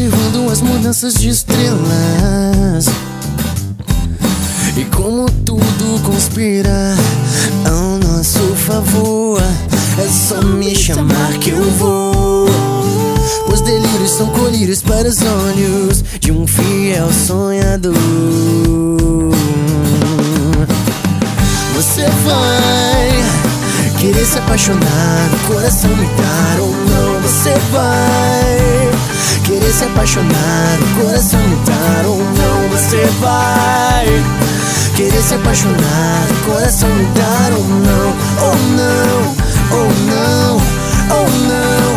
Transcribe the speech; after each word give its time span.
observando 0.00 0.50
as 0.50 0.62
mudanças 0.62 1.14
de 1.14 1.28
estrelas. 1.28 2.86
E 4.76 4.84
como 4.96 5.26
tudo 5.44 6.02
conspira 6.02 6.94
ao 7.66 7.98
nosso 7.98 8.40
favor, 8.56 9.42
é 9.98 10.08
só 10.08 10.40
me 10.42 10.74
chamar 10.74 11.32
que 11.38 11.50
eu 11.50 11.62
vou. 11.72 12.46
Os 13.52 13.60
delírios 13.60 14.12
são 14.12 14.28
colírios 14.28 14.80
para 14.80 15.06
os 15.06 15.18
olhos 15.20 16.02
de 16.18 16.32
um 16.32 16.46
fiel 16.46 17.12
sonhador. 17.12 17.94
Você 21.76 22.06
vai 22.24 24.00
querer 24.00 24.24
se 24.24 24.38
apaixonar, 24.38 25.30
o 25.34 25.52
coração 25.52 25.90
me 25.94 26.06
dar 26.06 26.69
se 29.80 29.86
apaixonar, 29.86 30.78
o 30.78 30.86
coração 31.00 31.40
dar 31.64 32.04
ou 32.06 32.18
não. 32.18 32.68
Você 32.68 33.02
vai 33.18 34.06
querer 34.94 35.22
se 35.22 35.34
apaixonar, 35.34 36.26
o 36.30 36.34
coração 36.50 36.90
dar 37.14 37.52
ou 37.56 37.64
não, 37.64 38.14
ou 38.44 38.56
não, 38.76 39.36
ou 39.78 39.88
não, 40.04 40.60
ou 41.16 41.28
não, 41.48 41.88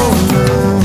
ou 0.00 0.12
não. 0.32 0.78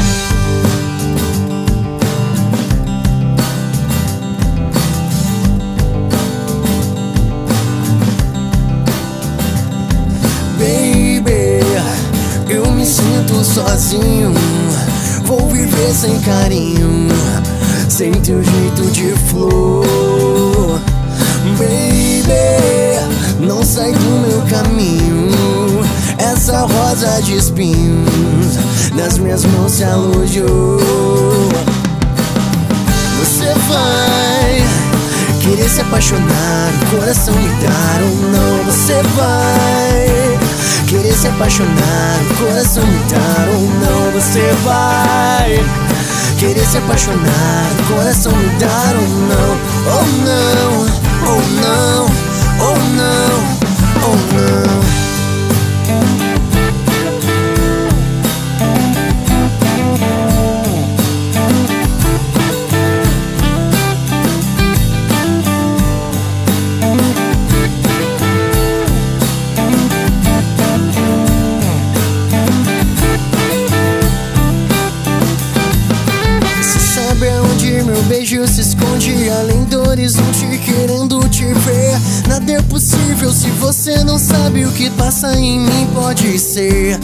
Baby, 10.59 11.63
eu 12.49 12.69
me 12.71 12.85
sinto 12.85 13.45
sozinho. 13.45 14.62
Vou 15.25 15.49
viver 15.49 15.93
sem 15.93 16.19
carinho, 16.21 17.07
sem 17.89 18.11
teu 18.11 18.43
jeito 18.43 18.91
de 18.91 19.11
flor. 19.29 20.79
Baby, 21.57 23.45
não 23.45 23.63
sai 23.63 23.91
do 23.91 24.27
meu 24.27 24.41
caminho. 24.49 25.31
Essa 26.17 26.61
rosa 26.61 27.21
de 27.21 27.35
espinhos 27.37 28.57
nas 28.95 29.17
minhas 29.17 29.45
mãos 29.45 29.71
se 29.71 29.83
alojou. 29.83 30.79
Você 33.19 33.53
vai 33.67 34.63
querer 35.41 35.69
se 35.69 35.81
apaixonar, 35.81 36.71
coração 36.91 37.33
me 37.35 37.49
dar 37.61 38.01
ou 38.03 38.15
não. 38.31 38.63
Você 38.65 39.01
vai 39.15 39.92
se 41.15 41.27
apaixonar, 41.27 42.19
o 42.31 42.33
coração 42.37 42.85
me 42.85 42.99
dar 43.09 43.47
ou 43.49 43.61
não. 43.61 44.11
Você 44.11 44.51
vai 44.63 45.63
querer 46.39 46.65
se 46.65 46.77
apaixonar, 46.77 47.71
o 47.79 47.93
coração 47.93 48.31
me 48.31 48.49
dar 48.59 48.95
ou 48.95 49.07
não. 49.07 49.51
Ou 49.93 50.05
não, 50.25 50.71
ou 51.29 51.41
não, 51.41 51.62
Sabe 77.23 77.37
aonde 77.37 77.83
meu 77.83 78.03
beijo 78.03 78.45
se 78.49 78.59
esconde. 78.59 79.29
Além 79.29 79.63
do 79.63 79.87
horizonte 79.87 80.45
querendo 80.65 81.21
te 81.29 81.45
ver. 81.45 81.97
Nada 82.27 82.51
é 82.51 82.61
possível 82.63 83.31
se 83.31 83.49
você 83.51 84.03
não 84.03 84.19
sabe 84.19 84.65
O 84.65 84.71
que 84.73 84.89
passa 84.89 85.33
em 85.33 85.61
mim 85.61 85.87
pode 85.93 86.37
ser. 86.37 86.99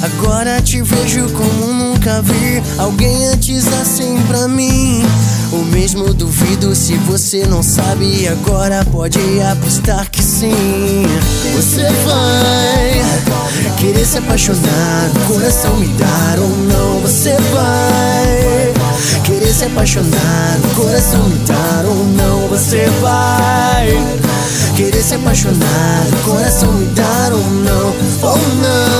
Agora 0.00 0.62
te 0.62 0.80
vejo 0.80 1.28
como 1.30 1.72
nunca 1.72 2.22
vi. 2.22 2.62
Alguém 2.78 3.26
antes 3.26 3.66
assim 3.66 4.16
pra 4.28 4.46
mim. 4.46 5.02
O 5.50 5.64
mesmo 5.64 6.14
duvido 6.14 6.72
se 6.76 6.94
você 6.98 7.44
não 7.44 7.60
sabe. 7.60 8.28
Agora 8.28 8.84
pode 8.92 9.18
apostar 9.40 10.08
que 10.08 10.22
sim. 10.22 11.04
Você 11.56 11.82
vai 11.82 13.74
querer 13.78 14.06
se 14.06 14.18
apaixonar. 14.18 15.10
Coração 15.26 15.74
me 15.78 15.88
dar 15.88 16.38
ou 16.38 16.48
não 16.48 17.00
Você 17.00 17.32
vai 17.52 18.43
se 19.54 19.66
apaixonar, 19.66 20.58
o 20.64 20.74
coração 20.74 21.22
me 21.28 21.38
dar 21.46 21.84
ou 21.86 22.04
não 22.06 22.48
Você 22.48 22.86
vai 23.00 23.86
Querer 24.76 25.00
se 25.00 25.14
apaixonar, 25.14 26.06
o 26.12 26.28
coração 26.28 26.72
me 26.72 26.86
dar 26.86 27.32
ou 27.32 27.38
não 27.40 27.86
Ou 28.22 28.38
não, 28.60 28.93